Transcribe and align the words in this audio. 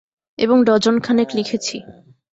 এবং 0.39 0.57
ডজনখানেক 0.63 1.29
লিখেছি। 1.35 1.77